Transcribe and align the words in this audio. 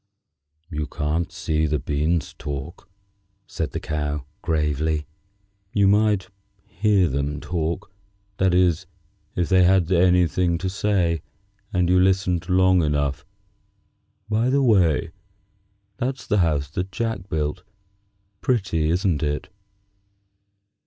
"You 0.71 0.87
can't 0.87 1.31
see 1.31 1.67
the 1.67 1.77
beans 1.77 2.33
talk," 2.33 2.89
said 3.45 3.69
the 3.69 3.79
Cow, 3.79 4.25
gravely. 4.41 5.05
"You 5.73 5.87
might 5.87 6.29
hear 6.65 7.07
them 7.07 7.39
talk; 7.39 7.91
that 8.37 8.51
is, 8.51 8.87
if 9.35 9.47
they 9.47 9.63
had 9.63 9.91
anything 9.91 10.57
to 10.57 10.69
say, 10.71 11.21
and 11.71 11.87
you 11.87 11.99
listened 11.99 12.49
long 12.49 12.81
enough. 12.81 13.27
By 14.27 14.49
the 14.49 14.63
way, 14.63 15.11
that's 15.97 16.25
the 16.25 16.39
house 16.39 16.71
that 16.71 16.91
Jack 16.91 17.29
built. 17.29 17.61
Pretty, 18.41 18.89
isn't 18.89 19.21
it?" 19.21 19.49